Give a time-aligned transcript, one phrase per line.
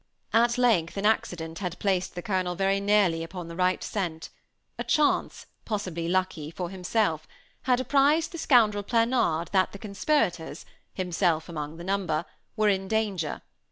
[0.33, 4.31] At length an accident had placed the Colonel very nearly upon the right scent;
[4.79, 7.27] a chance, possibly lucky, for himself,
[7.69, 12.25] had apprised the scoundrel Planard that the conspirators himself among the number
[12.55, 13.43] were in danger.